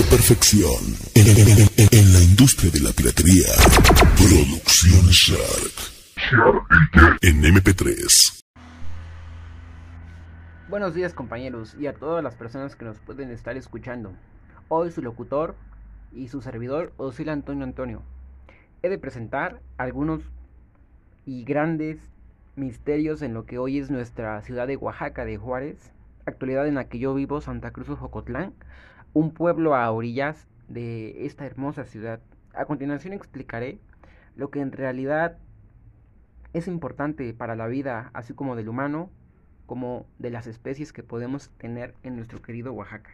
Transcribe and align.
de 0.00 0.06
perfección 0.06 0.80
en, 1.14 2.12
la 2.12 2.20
industria 2.22 2.70
de 2.70 2.80
la 2.80 2.90
piratería. 2.92 3.52
Producción 4.16 5.06
Shark. 5.10 5.76
En 7.20 7.42
MP3. 7.42 8.42
Buenos 10.70 10.94
días 10.94 11.12
compañeros 11.12 11.76
y 11.78 11.86
a 11.86 11.92
todas 11.92 12.24
las 12.24 12.34
personas 12.34 12.76
que 12.76 12.86
nos 12.86 12.98
pueden 12.98 13.30
estar 13.30 13.58
escuchando. 13.58 14.14
Hoy 14.68 14.90
su 14.90 15.02
locutor 15.02 15.54
y 16.12 16.28
su 16.28 16.40
servidor 16.40 16.94
Osila 16.96 17.32
Antonio 17.32 17.64
Antonio. 17.64 18.02
He 18.82 18.88
de 18.88 18.98
presentar 18.98 19.60
algunos 19.76 20.22
y 21.26 21.44
grandes 21.44 21.98
misterios 22.56 23.20
en 23.20 23.34
lo 23.34 23.44
que 23.44 23.58
hoy 23.58 23.78
es 23.78 23.90
nuestra 23.90 24.40
ciudad 24.42 24.66
de 24.66 24.76
Oaxaca 24.76 25.26
de 25.26 25.36
Juárez, 25.36 25.92
actualidad 26.24 26.66
en 26.66 26.76
la 26.76 26.88
que 26.88 26.98
yo 26.98 27.12
vivo, 27.12 27.42
Santa 27.42 27.70
Cruz 27.70 27.88
Jocotlán, 27.98 28.54
un 29.12 29.32
pueblo 29.32 29.74
a 29.74 29.90
orillas 29.90 30.46
de 30.68 31.26
esta 31.26 31.46
hermosa 31.46 31.84
ciudad. 31.84 32.20
A 32.54 32.64
continuación 32.64 33.12
explicaré 33.12 33.80
lo 34.36 34.50
que 34.50 34.60
en 34.60 34.72
realidad 34.72 35.38
es 36.52 36.68
importante 36.68 37.32
para 37.34 37.56
la 37.56 37.66
vida, 37.66 38.10
así 38.12 38.34
como 38.34 38.56
del 38.56 38.68
humano, 38.68 39.10
como 39.66 40.06
de 40.18 40.30
las 40.30 40.46
especies 40.46 40.92
que 40.92 41.02
podemos 41.02 41.50
tener 41.58 41.94
en 42.02 42.16
nuestro 42.16 42.42
querido 42.42 42.72
Oaxaca. 42.72 43.10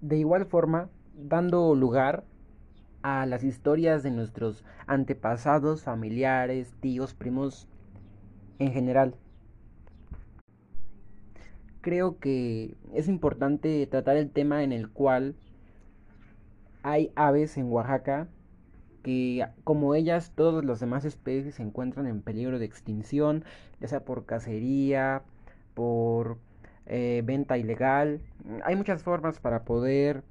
De 0.00 0.16
igual 0.16 0.46
forma, 0.46 0.88
dando 1.14 1.74
lugar 1.74 2.24
a 3.02 3.26
las 3.26 3.44
historias 3.44 4.02
de 4.02 4.10
nuestros 4.10 4.64
antepasados, 4.86 5.82
familiares, 5.82 6.74
tíos, 6.80 7.14
primos 7.14 7.68
en 8.58 8.72
general. 8.72 9.14
Creo 11.80 12.18
que 12.18 12.76
es 12.94 13.08
importante 13.08 13.86
tratar 13.86 14.16
el 14.16 14.30
tema 14.30 14.62
en 14.62 14.72
el 14.72 14.90
cual 14.90 15.34
hay 16.82 17.10
aves 17.14 17.56
en 17.56 17.70
Oaxaca 17.70 18.28
que 19.02 19.46
como 19.64 19.94
ellas 19.94 20.32
todas 20.34 20.64
las 20.64 20.80
demás 20.80 21.04
especies 21.04 21.54
se 21.54 21.62
encuentran 21.62 22.06
en 22.06 22.20
peligro 22.20 22.58
de 22.58 22.66
extinción, 22.66 23.44
ya 23.80 23.88
sea 23.88 24.04
por 24.04 24.26
cacería, 24.26 25.22
por 25.74 26.38
eh, 26.86 27.22
venta 27.24 27.56
ilegal. 27.56 28.20
Hay 28.64 28.76
muchas 28.76 29.02
formas 29.02 29.40
para 29.40 29.64
poder 29.64 30.22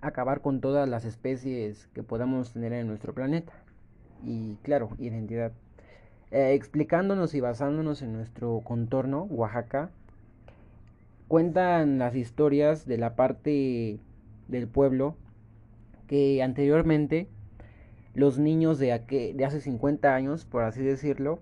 acabar 0.00 0.40
con 0.40 0.60
todas 0.60 0.88
las 0.88 1.04
especies 1.04 1.88
que 1.94 2.02
podamos 2.02 2.52
tener 2.52 2.72
en 2.72 2.88
nuestro 2.88 3.14
planeta. 3.14 3.52
Y 4.24 4.56
claro, 4.62 4.90
identidad. 4.98 5.52
Eh, 6.30 6.54
explicándonos 6.54 7.34
y 7.34 7.40
basándonos 7.40 8.02
en 8.02 8.12
nuestro 8.12 8.60
contorno, 8.64 9.24
Oaxaca, 9.24 9.90
cuentan 11.28 11.98
las 11.98 12.14
historias 12.14 12.86
de 12.86 12.98
la 12.98 13.16
parte 13.16 13.98
del 14.48 14.68
pueblo 14.68 15.16
que 16.06 16.42
anteriormente 16.42 17.28
los 18.14 18.38
niños 18.38 18.78
de, 18.78 19.32
de 19.34 19.44
hace 19.44 19.60
50 19.60 20.14
años, 20.14 20.44
por 20.44 20.62
así 20.62 20.82
decirlo, 20.82 21.40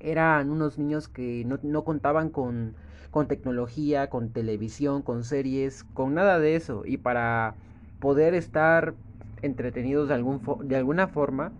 eran 0.00 0.50
unos 0.50 0.78
niños 0.78 1.08
que 1.08 1.44
no, 1.44 1.58
no 1.62 1.84
contaban 1.84 2.30
con 2.30 2.74
con 3.12 3.28
tecnología, 3.28 4.08
con 4.08 4.30
televisión, 4.30 5.02
con 5.02 5.22
series, 5.22 5.84
con 5.84 6.14
nada 6.14 6.38
de 6.40 6.56
eso. 6.56 6.82
Y 6.86 6.96
para 6.96 7.54
poder 8.00 8.34
estar 8.34 8.94
entretenidos 9.42 10.08
de, 10.08 10.14
algún 10.14 10.40
de 10.64 10.76
alguna 10.76 11.08
forma, 11.08 11.52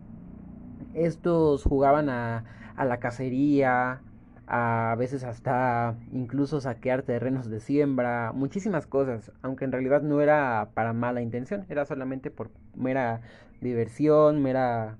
estos 0.95 1.63
jugaban 1.63 2.09
a, 2.09 2.45
a 2.75 2.85
la 2.87 2.99
cacería, 3.01 4.01
a 4.47 4.95
veces 4.99 5.25
hasta 5.25 5.97
incluso 6.13 6.61
saquear 6.61 7.03
terrenos 7.03 7.49
de 7.49 7.61
siembra, 7.61 8.33
muchísimas 8.33 8.87
cosas, 8.87 9.33
aunque 9.43 9.65
en 9.65 9.73
realidad 9.73 10.03
no 10.03 10.21
era 10.21 10.71
para 10.75 10.93
mala 10.93 11.23
intención, 11.23 11.65
era 11.69 11.85
solamente 11.85 12.31
por 12.31 12.51
mera 12.75 13.21
diversión, 13.61 14.43
mera 14.43 14.99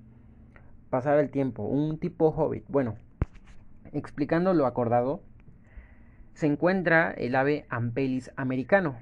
pasar 0.89 1.19
el 1.19 1.29
tiempo, 1.29 1.63
un 1.63 1.97
tipo 1.99 2.29
hobbit. 2.29 2.65
Bueno, 2.67 2.95
explicando 3.91 4.53
lo 4.53 4.65
acordado, 4.65 5.21
se 6.33 6.47
encuentra 6.47 7.11
el 7.11 7.35
ave 7.35 7.65
Ampelis 7.69 8.31
americano, 8.35 8.95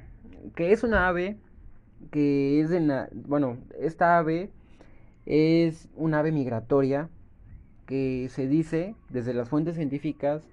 que 0.56 0.72
es 0.72 0.84
una 0.84 1.08
ave 1.08 1.38
que 2.12 2.62
es 2.62 2.70
de... 2.70 3.08
Bueno, 3.14 3.58
esta 3.80 4.18
ave 4.18 4.50
es 5.26 5.90
una 5.96 6.20
ave 6.20 6.32
migratoria 6.32 7.10
que 7.92 8.30
se 8.30 8.48
dice 8.48 8.96
desde 9.10 9.34
las 9.34 9.50
fuentes 9.50 9.76
científicas 9.76 10.48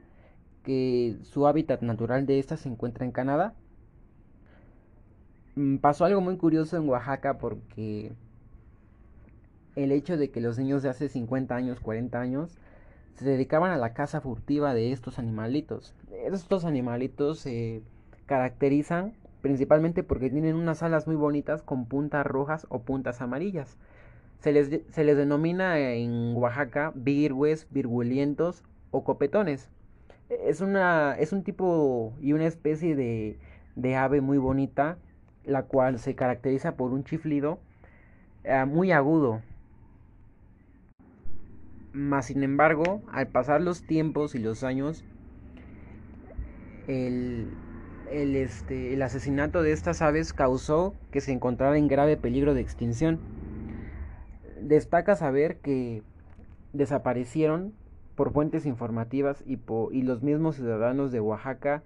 que 0.65 1.17
su 1.23 1.47
hábitat 1.47 1.83
natural 1.83 2.27
de 2.27 2.41
esta 2.41 2.57
se 2.57 2.69
encuentra 2.69 3.05
en 3.05 3.13
Canadá. 3.13 3.55
Mm, 5.55 5.77
pasó 5.77 6.05
algo 6.05 6.21
muy 6.21 6.37
curioso 6.37 6.77
en 6.77 6.89
Oaxaca 6.89 7.39
porque 7.39 8.11
el 9.77 9.93
hecho 9.93 10.17
de 10.17 10.33
que 10.33 10.41
los 10.41 10.59
niños 10.59 10.83
de 10.83 10.89
hace 10.89 11.09
50 11.09 11.55
años, 11.55 11.79
40 11.79 12.21
años, 12.21 12.59
se 13.15 13.25
dedicaban 13.25 13.71
a 13.71 13.77
la 13.77 13.95
caza 13.95 14.21
furtiva 14.21 14.75
de 14.75 14.91
estos 14.91 15.21
animalitos. 15.21 15.95
Estos 16.11 16.65
animalitos 16.65 17.39
se 17.39 17.83
caracterizan 18.27 19.13
principalmente 19.43 20.03
porque 20.03 20.29
tienen 20.29 20.57
unas 20.57 20.83
alas 20.83 21.07
muy 21.07 21.15
bonitas 21.15 21.63
con 21.63 21.87
puntas 21.87 22.27
rojas 22.27 22.67
o 22.69 22.81
puntas 22.81 23.21
amarillas. 23.21 23.77
Se 24.41 24.53
les, 24.53 24.71
se 24.91 25.05
les 25.05 25.17
denomina 25.17 25.79
en 25.79 26.35
Oaxaca 26.37 26.93
virgües, 26.95 27.67
virgulientos 27.71 28.65
o 28.91 29.05
copetones. 29.05 29.69
Es, 30.29 30.61
una, 30.61 31.17
es 31.19 31.33
un 31.33 31.43
tipo 31.43 32.13
y 32.21 32.33
una 32.35 32.47
especie 32.47 32.95
de, 32.95 33.39
de 33.77 33.97
ave 33.97 34.21
muy 34.21 34.39
bonita, 34.39 34.99
la 35.45 35.63
cual 35.63 35.99
se 35.99 36.15
caracteriza 36.15 36.77
por 36.77 36.93
un 36.93 37.05
chiflido 37.05 37.59
eh, 38.45 38.65
muy 38.65 38.93
agudo, 38.93 39.43
mas 41.93 42.27
sin 42.27 42.43
embargo, 42.43 43.03
al 43.11 43.27
pasar 43.27 43.61
los 43.61 43.83
tiempos 43.83 44.35
y 44.35 44.39
los 44.39 44.63
años, 44.63 45.05
el, 46.87 47.49
el, 48.11 48.37
este, 48.37 48.95
el 48.95 49.03
asesinato 49.03 49.63
de 49.63 49.73
estas 49.73 50.01
aves 50.01 50.33
causó 50.33 50.95
que 51.11 51.21
se 51.21 51.33
encontrara 51.33 51.77
en 51.77 51.89
grave 51.89 52.17
peligro 52.17 52.55
de 52.55 52.61
extinción. 52.61 53.19
Destaca 54.63 55.17
saber 55.17 55.59
que 55.59 56.03
desaparecieron 56.73 57.73
por 58.15 58.33
fuentes 58.33 58.67
informativas 58.67 59.45
y, 59.47 59.59
los 60.03 60.23
mismos 60.23 60.57
ciudadanos 60.57 61.13
de 61.13 61.21
Oaxaca, 61.21 61.83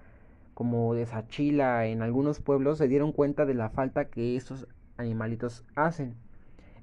como 0.55 0.95
de 0.95 1.07
Sachila, 1.07 1.87
en 1.87 2.03
algunos 2.03 2.41
pueblos, 2.41 2.79
se 2.79 2.89
dieron 2.89 3.13
cuenta 3.13 3.45
de 3.45 3.55
la 3.55 3.71
falta 3.71 4.07
que 4.07 4.37
estos 4.37 4.67
animalitos 4.97 5.65
hacen. 5.75 6.15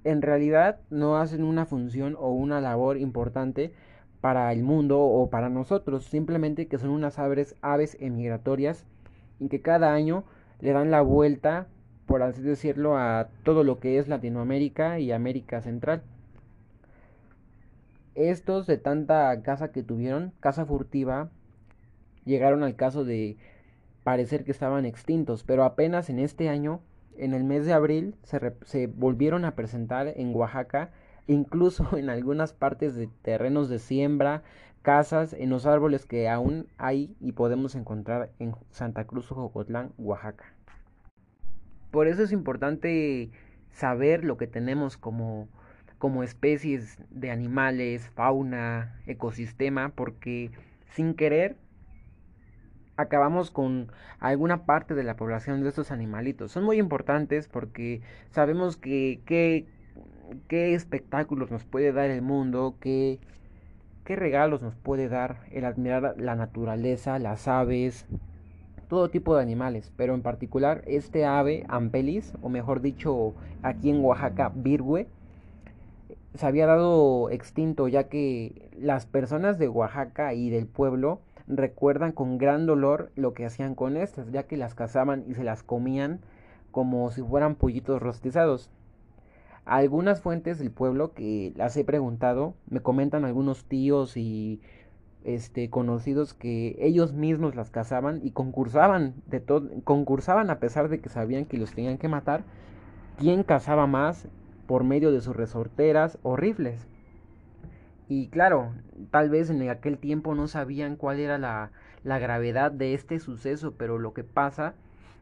En 0.04 0.22
realidad 0.22 0.80
no 0.90 1.18
hacen 1.18 1.44
una 1.44 1.66
función 1.66 2.16
o 2.18 2.32
una 2.32 2.62
labor 2.62 2.98
importante 2.98 3.74
para 4.22 4.52
el 4.52 4.64
mundo 4.64 5.00
o 5.00 5.30
para 5.30 5.50
nosotros, 5.50 6.06
simplemente 6.06 6.68
que 6.68 6.78
son 6.78 6.90
unas 6.90 7.20
aves, 7.20 7.56
aves 7.62 7.98
emigratorias 8.00 8.86
y 9.40 9.48
que 9.48 9.62
cada 9.62 9.94
año 9.94 10.26
le 10.60 10.74
dan 10.74 10.92
la 10.92 11.02
vuelta, 11.02 11.68
por 12.10 12.24
así 12.24 12.42
decirlo, 12.42 12.98
a 12.98 13.30
todo 13.44 13.64
lo 13.64 13.80
que 13.80 14.00
es 14.00 14.08
Latinoamérica 14.08 14.98
y 14.98 15.12
América 15.12 15.62
Central. 15.62 16.02
Estos 18.16 18.66
de 18.66 18.80
tanta 18.80 19.40
caza 19.44 19.72
que 19.72 19.84
tuvieron, 19.84 20.34
caza 20.40 20.66
furtiva, 20.66 21.30
llegaron 22.26 22.64
al 22.64 22.76
caso 22.76 23.06
de 23.06 23.38
parecer 24.04 24.44
que 24.44 24.52
estaban 24.52 24.88
extintos, 24.88 25.44
pero 25.44 25.64
apenas 25.64 26.10
en 26.10 26.18
este 26.18 26.50
año 26.50 26.82
en 27.16 27.36
el 27.36 27.44
mes 27.44 27.68
de 27.68 27.74
abril 27.74 28.16
se, 28.24 28.56
se 28.66 28.88
volvieron 28.88 29.46
a 29.46 29.54
presentar 29.54 30.08
en 30.08 30.36
Oaxaca, 30.36 30.90
incluso 31.28 31.86
en 31.96 32.10
algunas 32.10 32.54
partes 32.54 32.96
de 32.96 33.08
terrenos 33.22 33.70
de 33.70 33.78
siembra, 33.78 34.42
casas, 34.82 35.34
en 35.34 35.52
los 35.52 35.68
árboles 35.68 36.08
que 36.08 36.28
aún 36.28 36.70
hay 36.80 37.16
y 37.20 37.34
podemos 37.34 37.76
encontrar 37.76 38.32
en 38.40 38.56
Santa 38.72 39.06
Cruz, 39.06 39.28
Jocotlán, 39.28 39.92
Oaxaca. 40.00 40.56
Por 41.92 42.08
eso 42.08 42.24
es 42.24 42.32
importante 42.32 43.30
saber 43.72 44.24
lo 44.24 44.38
que 44.38 44.48
tenemos 44.48 44.98
como, 44.98 45.48
como 45.98 46.24
especies 46.24 46.98
de 47.10 47.32
animales, 47.32 48.10
fauna, 48.10 49.02
ecosistema, 49.08 49.90
porque 49.90 50.52
sin 50.92 51.14
querer 51.14 51.56
acabamos 52.98 53.50
con 53.50 53.92
alguna 54.20 54.66
parte 54.66 54.94
de 54.94 55.04
la 55.04 55.16
población 55.16 55.64
de 55.64 55.70
estos 55.70 55.92
animalitos. 55.92 56.52
Son 56.52 56.64
muy 56.64 56.78
importantes 56.78 57.48
porque 57.48 58.02
sabemos 58.32 58.76
que 58.76 59.22
qué 60.48 60.74
espectáculos 60.74 61.50
nos 61.50 61.64
puede 61.64 61.94
dar 61.94 62.10
el 62.10 62.22
mundo, 62.22 62.76
qué, 62.82 63.20
qué 64.04 64.16
regalos 64.16 64.62
nos 64.62 64.76
puede 64.76 65.08
dar 65.08 65.46
el 65.52 65.66
admirar 65.66 66.16
la 66.18 66.36
naturaleza, 66.36 67.20
las 67.20 67.48
aves, 67.48 68.06
todo 68.90 69.10
tipo 69.10 69.36
de 69.36 69.42
animales, 69.44 69.94
pero 69.96 70.16
en 70.16 70.22
particular 70.22 70.84
este 70.88 71.26
ave 71.26 71.64
ampelis, 71.70 72.34
o 72.42 72.50
mejor 72.50 72.82
dicho, 72.82 73.36
aquí 73.62 73.92
en 73.92 74.04
Oaxaca, 74.04 74.52
virgüe, 74.54 75.08
se 76.34 76.46
había 76.46 76.66
dado 76.66 77.30
extinto 77.30 77.88
ya 77.88 78.10
que 78.10 78.70
las 78.78 79.06
personas 79.06 79.60
de 79.60 79.70
Oaxaca 79.70 80.34
y 80.34 80.50
del 80.50 80.66
pueblo 80.66 81.22
recuerdan 81.48 82.12
con 82.12 82.38
gran 82.38 82.66
dolor 82.66 83.12
lo 83.16 83.34
que 83.34 83.46
hacían 83.46 83.76
con 83.76 83.96
estas, 83.96 84.32
ya 84.32 84.44
que 84.44 84.58
las 84.58 84.76
cazaban 84.76 85.24
y 85.28 85.36
se 85.36 85.44
las 85.44 85.64
comían 85.64 86.20
como 86.72 87.12
si 87.12 87.22
fueran 87.22 87.56
pollitos 87.56 88.02
rostizados. 88.02 88.72
Algunas 89.66 90.22
fuentes 90.22 90.58
del 90.58 90.72
pueblo 90.72 91.14
que 91.14 91.54
las 91.56 91.78
he 91.78 91.84
preguntado 91.84 92.56
me 92.70 92.82
comentan 92.82 93.24
algunos 93.24 93.66
tíos 93.66 94.18
y 94.18 94.62
este 95.24 95.70
conocidos 95.70 96.34
que 96.34 96.76
ellos 96.80 97.14
mismos 97.14 97.56
las 97.56 97.72
cazaban 97.72 98.22
y 98.24 98.32
concursaban 98.32 99.16
de 99.28 99.44
concursaban 99.84 100.50
a 100.50 100.60
pesar 100.60 100.90
de 100.90 101.00
que 101.00 101.10
sabían 101.10 101.46
que 101.46 101.58
los 101.58 101.74
tenían 101.74 101.98
que 101.98 102.08
matar 102.08 102.44
quién 103.18 103.44
cazaba 103.44 103.86
más 103.86 104.28
por 104.66 104.84
medio 104.84 105.12
de 105.12 105.22
sus 105.22 105.36
resorteras 105.36 106.18
o 106.24 106.38
rifles 106.38 106.88
y 108.08 108.28
claro 108.30 108.74
tal 109.12 109.30
vez 109.30 109.50
en 109.50 109.68
aquel 109.70 109.98
tiempo 109.98 110.36
no 110.36 110.48
sabían 110.48 110.96
cuál 110.96 111.20
era 111.20 111.38
la, 111.38 111.72
la 112.04 112.18
gravedad 112.18 112.72
de 112.72 112.94
este 112.94 113.20
suceso 113.20 113.74
pero 113.78 114.00
lo 114.00 114.14
que 114.14 114.24
pasa 114.24 114.74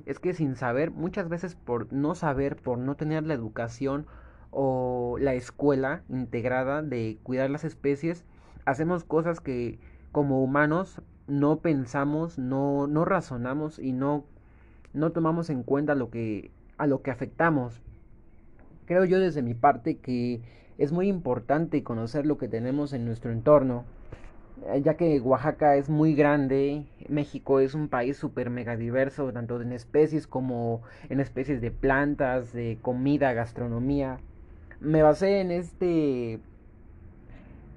es 0.05 0.19
que 0.19 0.33
sin 0.33 0.55
saber 0.55 0.91
muchas 0.91 1.27
veces 1.27 1.55
por 1.55 1.91
no 1.91 2.13
saber 2.13 2.55
por 2.55 2.77
no 2.77 2.95
tener 2.95 3.25
la 3.25 3.33
educación 3.33 4.05
o 4.51 5.17
la 5.19 5.33
escuela 5.33 6.03
integrada 6.07 6.83
de 6.83 7.17
cuidar 7.23 7.49
las 7.49 7.63
especies 7.63 8.25
hacemos 8.67 9.05
cosas 9.05 9.39
que 9.39 9.79
como 10.11 10.43
humanos 10.43 11.01
no 11.25 11.59
pensamos, 11.59 12.37
no, 12.37 12.85
no 12.85 13.05
razonamos 13.05 13.79
y 13.79 13.93
no, 13.93 14.25
no 14.93 15.11
tomamos 15.13 15.49
en 15.49 15.63
cuenta 15.63 15.95
lo 15.95 16.09
que, 16.09 16.51
a 16.77 16.85
lo 16.85 17.01
que 17.01 17.09
afectamos. 17.09 17.81
Creo 18.85 19.05
yo 19.05 19.19
desde 19.19 19.41
mi 19.41 19.53
parte 19.53 19.97
que 19.97 20.41
es 20.77 20.91
muy 20.91 21.07
importante 21.07 21.81
conocer 21.81 22.25
lo 22.25 22.37
que 22.37 22.49
tenemos 22.49 22.91
en 22.91 23.05
nuestro 23.05 23.31
entorno, 23.31 23.85
eh, 24.65 24.81
ya 24.81 24.95
que 24.95 25.21
Oaxaca 25.21 25.77
es 25.77 25.89
muy 25.89 26.13
grande, 26.13 26.85
México 27.07 27.61
es 27.61 27.73
un 27.73 27.87
país 27.87 28.17
súper 28.17 28.49
mega 28.49 28.75
diverso, 28.75 29.31
tanto 29.31 29.61
en 29.61 29.71
especies 29.71 30.27
como 30.27 30.81
en 31.07 31.21
especies 31.21 31.61
de 31.61 31.71
plantas, 31.71 32.51
de 32.51 32.79
comida, 32.81 33.31
gastronomía. 33.31 34.17
Me 34.81 35.03
basé 35.03 35.39
en 35.39 35.51
este 35.51 36.41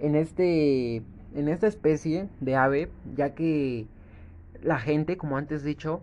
en 0.00 0.14
este 0.17 1.02
en 1.35 1.49
esta 1.49 1.67
especie 1.67 2.29
de 2.41 2.56
ave, 2.56 2.91
ya 3.14 3.35
que 3.35 3.87
la 4.62 4.79
gente, 4.79 5.17
como 5.17 5.37
antes 5.37 5.62
dicho, 5.62 6.02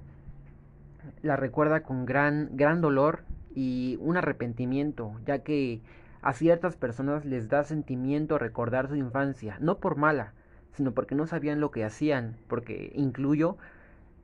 la 1.21 1.35
recuerda 1.35 1.83
con 1.83 2.05
gran, 2.05 2.49
gran 2.53 2.81
dolor 2.81 3.23
y 3.53 3.97
un 4.01 4.17
arrepentimiento, 4.17 5.13
ya 5.25 5.39
que 5.39 5.81
a 6.21 6.33
ciertas 6.33 6.75
personas 6.75 7.25
les 7.25 7.49
da 7.49 7.63
sentimiento 7.63 8.37
recordar 8.37 8.87
su 8.87 8.95
infancia, 8.95 9.57
no 9.59 9.79
por 9.79 9.97
mala, 9.97 10.33
sino 10.73 10.93
porque 10.93 11.15
no 11.15 11.27
sabían 11.27 11.59
lo 11.59 11.71
que 11.71 11.83
hacían, 11.83 12.37
porque 12.47 12.91
incluyo, 12.95 13.57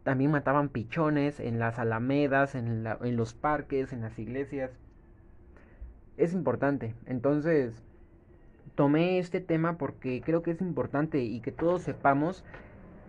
también 0.04 0.32
mataban 0.32 0.70
pichones 0.70 1.40
en 1.40 1.60
las 1.60 1.80
alamedas, 1.80 2.56
en, 2.56 2.86
en 2.86 3.16
los 3.16 3.34
parques, 3.34 3.94
en 3.94 4.02
las 4.02 4.20
iglesias. 4.20 4.72
Es 6.18 6.34
importante, 6.34 6.94
entonces 7.06 7.74
tomé 8.76 9.20
este 9.20 9.40
tema 9.40 9.78
porque 9.78 10.22
creo 10.22 10.42
que 10.42 10.52
es 10.52 10.62
importante 10.62 11.24
y 11.24 11.40
que 11.42 11.52
todos 11.52 11.84
sepamos 11.84 12.44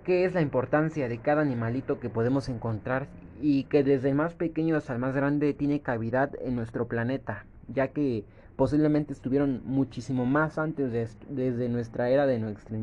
qué 0.05 0.25
es 0.25 0.35
la 0.35 0.43
importancia 0.43 1.09
de 1.09 1.19
cada 1.19 1.43
animalito 1.43 1.99
que 1.99 2.11
podemos 2.11 2.49
encontrar 2.49 3.09
y 3.41 3.65
que 3.65 3.83
desde 3.83 4.11
el 4.11 4.15
más 4.15 4.35
pequeño 4.35 4.77
hasta 4.77 4.93
el 4.93 4.99
más 4.99 5.15
grande 5.15 5.55
tiene 5.55 5.81
cavidad 5.81 6.31
en 6.43 6.55
nuestro 6.55 6.87
planeta, 6.87 7.47
ya 7.69 7.89
que 7.89 8.25
posiblemente 8.57 9.13
estuvieron 9.13 9.63
muchísimo 9.65 10.27
más 10.27 10.59
antes 10.59 10.93
de, 10.93 11.09
desde 11.29 11.69
nuestra 11.69 12.11
era 12.11 12.27
de 12.27 12.39
nuestra 12.39 12.79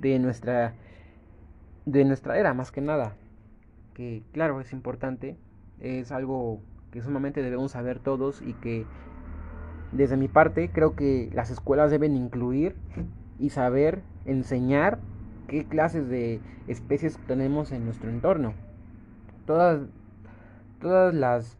de 0.00 0.18
nuestra 0.18 0.74
de 1.84 2.04
nuestra 2.04 2.38
era 2.38 2.54
más 2.54 2.70
que 2.70 2.80
nada 2.80 3.14
que 3.94 4.22
claro 4.32 4.60
es 4.60 4.72
importante 4.72 5.36
es 5.80 6.10
algo 6.10 6.60
que 6.90 7.02
sumamente 7.02 7.42
debemos 7.42 7.72
saber 7.72 7.98
todos 7.98 8.40
y 8.40 8.54
que 8.54 8.86
desde 9.92 10.16
mi 10.16 10.28
parte, 10.28 10.70
creo 10.70 10.94
que 10.94 11.30
las 11.32 11.50
escuelas 11.50 11.90
deben 11.90 12.14
incluir 12.16 12.76
y 13.38 13.50
saber 13.50 14.02
enseñar 14.24 14.98
qué 15.46 15.64
clases 15.64 16.08
de 16.08 16.40
especies 16.66 17.18
tenemos 17.26 17.72
en 17.72 17.84
nuestro 17.84 18.10
entorno. 18.10 18.52
Todas, 19.46 19.80
todas 20.80 21.14
las, 21.14 21.56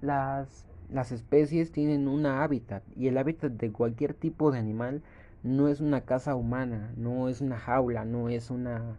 las, 0.00 0.66
las 0.90 1.12
especies 1.12 1.70
tienen 1.70 2.08
un 2.08 2.24
hábitat 2.24 2.82
y 2.96 3.08
el 3.08 3.18
hábitat 3.18 3.52
de 3.52 3.70
cualquier 3.70 4.14
tipo 4.14 4.50
de 4.50 4.58
animal 4.58 5.02
no 5.42 5.68
es 5.68 5.80
una 5.80 6.00
casa 6.00 6.34
humana, 6.34 6.92
no 6.96 7.28
es 7.28 7.40
una 7.40 7.58
jaula, 7.58 8.04
no 8.04 8.28
es 8.30 8.50
una, 8.50 8.96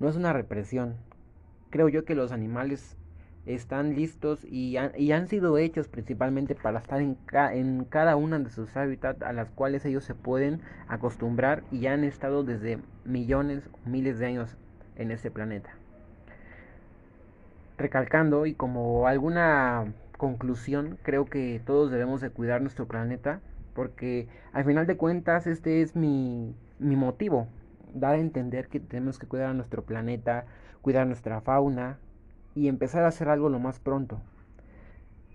no 0.00 0.08
es 0.08 0.16
una 0.16 0.32
represión. 0.32 0.94
Creo 1.70 1.88
yo 1.88 2.04
que 2.04 2.14
los 2.14 2.32
animales 2.32 2.96
están 3.46 3.94
listos 3.94 4.44
y 4.44 4.76
han, 4.76 4.92
y 4.98 5.12
han 5.12 5.28
sido 5.28 5.56
hechos 5.56 5.88
principalmente 5.88 6.54
para 6.54 6.80
estar 6.80 7.00
en, 7.00 7.16
en 7.52 7.84
cada 7.84 8.16
una 8.16 8.38
de 8.38 8.50
sus 8.50 8.76
hábitats 8.76 9.22
a 9.22 9.32
las 9.32 9.50
cuales 9.50 9.84
ellos 9.84 10.04
se 10.04 10.14
pueden 10.14 10.60
acostumbrar 10.88 11.62
y 11.70 11.86
han 11.86 12.04
estado 12.04 12.42
desde 12.42 12.78
millones 13.04 13.70
miles 13.84 14.18
de 14.18 14.26
años 14.26 14.56
en 14.96 15.12
este 15.12 15.30
planeta. 15.30 15.70
Recalcando 17.78 18.46
y 18.46 18.54
como 18.54 19.06
alguna 19.06 19.92
conclusión, 20.16 20.98
creo 21.02 21.26
que 21.26 21.60
todos 21.64 21.90
debemos 21.90 22.20
de 22.20 22.30
cuidar 22.30 22.62
nuestro 22.62 22.86
planeta 22.86 23.40
porque 23.74 24.26
al 24.52 24.64
final 24.64 24.86
de 24.86 24.96
cuentas 24.96 25.46
este 25.46 25.82
es 25.82 25.94
mi, 25.94 26.56
mi 26.78 26.96
motivo, 26.96 27.46
dar 27.94 28.14
a 28.14 28.18
entender 28.18 28.68
que 28.68 28.80
tenemos 28.80 29.18
que 29.18 29.26
cuidar 29.26 29.50
a 29.50 29.54
nuestro 29.54 29.84
planeta, 29.84 30.46
cuidar 30.80 31.06
nuestra 31.06 31.42
fauna, 31.42 31.98
y 32.56 32.68
empezar 32.68 33.04
a 33.04 33.08
hacer 33.08 33.28
algo 33.28 33.50
lo 33.50 33.60
más 33.60 33.78
pronto, 33.78 34.20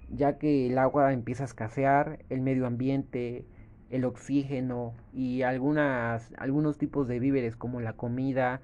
ya 0.09 0.39
que 0.39 0.67
el 0.67 0.77
agua 0.79 1.13
empieza 1.13 1.43
a 1.43 1.45
escasear, 1.45 2.19
el 2.29 2.41
medio 2.41 2.65
ambiente, 2.65 3.45
el 3.91 4.05
oxígeno 4.05 4.95
y 5.13 5.43
algunas, 5.43 6.33
algunos 6.37 6.79
tipos 6.79 7.07
de 7.07 7.19
víveres 7.19 7.55
como 7.55 7.79
la 7.79 7.93
comida 7.93 8.59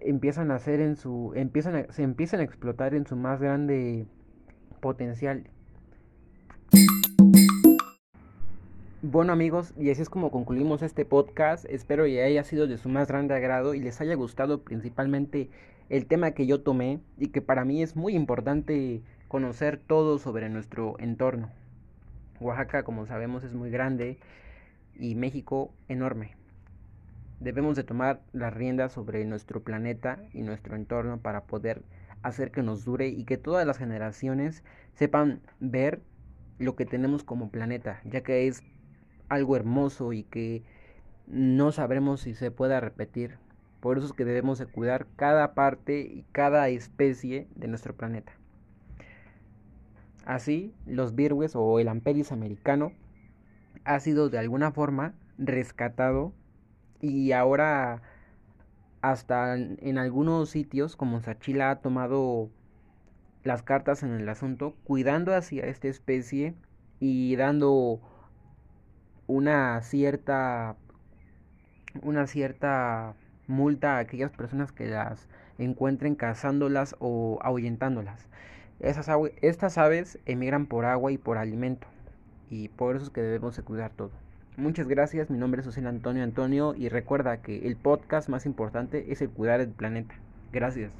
empiezan 0.00 0.50
a 0.50 0.56
hacer 0.56 0.80
en 0.80 0.96
su 0.96 1.32
empiezan 1.34 1.86
se 1.90 2.02
empiezan 2.02 2.40
a 2.40 2.44
explotar 2.44 2.94
en 2.94 3.06
su 3.06 3.16
más 3.16 3.40
grande 3.40 4.06
potencial. 4.80 5.48
Bueno 9.00 9.32
amigos, 9.32 9.74
y 9.78 9.90
así 9.90 10.02
es 10.02 10.10
como 10.10 10.32
concluimos 10.32 10.82
este 10.82 11.04
podcast. 11.04 11.64
Espero 11.66 12.02
que 12.02 12.20
haya 12.20 12.42
sido 12.42 12.66
de 12.66 12.78
su 12.78 12.88
más 12.88 13.06
grande 13.06 13.32
agrado 13.32 13.74
y 13.74 13.78
les 13.78 14.00
haya 14.00 14.16
gustado 14.16 14.64
principalmente 14.64 15.50
el 15.88 16.06
tema 16.06 16.32
que 16.32 16.48
yo 16.48 16.62
tomé 16.62 16.98
y 17.16 17.28
que 17.28 17.40
para 17.40 17.64
mí 17.64 17.80
es 17.80 17.94
muy 17.94 18.16
importante 18.16 19.00
conocer 19.28 19.78
todo 19.78 20.18
sobre 20.18 20.48
nuestro 20.48 20.96
entorno. 20.98 21.48
Oaxaca, 22.40 22.82
como 22.82 23.06
sabemos, 23.06 23.44
es 23.44 23.54
muy 23.54 23.70
grande 23.70 24.18
y 24.98 25.14
México 25.14 25.72
enorme. 25.86 26.34
Debemos 27.38 27.76
de 27.76 27.84
tomar 27.84 28.20
las 28.32 28.52
riendas 28.52 28.90
sobre 28.90 29.24
nuestro 29.26 29.62
planeta 29.62 30.18
y 30.32 30.42
nuestro 30.42 30.74
entorno 30.74 31.18
para 31.18 31.44
poder 31.44 31.84
hacer 32.24 32.50
que 32.50 32.64
nos 32.64 32.84
dure 32.84 33.06
y 33.06 33.22
que 33.22 33.36
todas 33.36 33.64
las 33.64 33.78
generaciones 33.78 34.64
sepan 34.94 35.40
ver 35.60 36.00
lo 36.58 36.74
que 36.74 36.84
tenemos 36.84 37.22
como 37.22 37.52
planeta, 37.52 38.00
ya 38.04 38.22
que 38.22 38.48
es 38.48 38.64
algo 39.28 39.56
hermoso 39.56 40.12
y 40.12 40.24
que 40.24 40.62
no 41.26 41.72
sabremos 41.72 42.20
si 42.20 42.34
se 42.34 42.50
pueda 42.50 42.80
repetir 42.80 43.38
por 43.80 43.96
eso 43.96 44.08
es 44.08 44.12
que 44.12 44.24
debemos 44.24 44.58
de 44.58 44.66
cuidar 44.66 45.06
cada 45.16 45.54
parte 45.54 46.00
y 46.00 46.24
cada 46.32 46.68
especie 46.68 47.46
de 47.54 47.68
nuestro 47.68 47.94
planeta. 47.94 48.32
Así, 50.24 50.74
los 50.84 51.14
virgues 51.14 51.54
o 51.54 51.78
el 51.78 51.88
ampelis 51.88 52.32
americano 52.32 52.92
ha 53.84 54.00
sido 54.00 54.28
de 54.30 54.38
alguna 54.38 54.72
forma 54.72 55.14
rescatado 55.38 56.32
y 57.00 57.32
ahora 57.32 58.02
hasta 59.00 59.56
en 59.56 59.96
algunos 59.96 60.50
sitios 60.50 60.96
como 60.96 61.20
Sachila 61.20 61.70
ha 61.70 61.80
tomado 61.80 62.50
las 63.44 63.62
cartas 63.62 64.02
en 64.02 64.10
el 64.10 64.28
asunto, 64.28 64.74
cuidando 64.82 65.34
hacia 65.34 65.64
esta 65.66 65.86
especie 65.86 66.54
y 66.98 67.36
dando 67.36 68.00
una 69.28 69.80
cierta 69.82 70.74
una 72.02 72.26
cierta 72.26 73.14
multa 73.46 73.96
a 73.96 73.98
aquellas 74.00 74.32
personas 74.32 74.72
que 74.72 74.86
las 74.86 75.28
encuentren 75.58 76.16
cazándolas 76.16 76.96
o 76.98 77.38
ahuyentándolas. 77.42 78.26
Esas 78.80 79.08
estas 79.40 79.78
aves 79.78 80.18
emigran 80.26 80.66
por 80.66 80.84
agua 80.84 81.12
y 81.12 81.18
por 81.18 81.38
alimento 81.38 81.86
y 82.50 82.68
por 82.68 82.96
eso 82.96 83.06
es 83.06 83.10
que 83.10 83.20
debemos 83.20 83.56
de 83.56 83.62
cuidar 83.62 83.90
todo. 83.90 84.10
Muchas 84.56 84.88
gracias, 84.88 85.30
mi 85.30 85.38
nombre 85.38 85.60
es 85.60 85.66
José 85.66 85.86
Antonio 85.86 86.24
Antonio 86.24 86.74
y 86.76 86.88
recuerda 86.88 87.42
que 87.42 87.66
el 87.66 87.76
podcast 87.76 88.28
más 88.28 88.44
importante 88.46 89.12
es 89.12 89.22
el 89.22 89.30
cuidar 89.30 89.60
el 89.60 89.68
planeta. 89.68 90.14
Gracias. 90.52 90.90